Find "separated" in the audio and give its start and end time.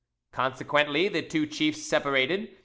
1.87-2.49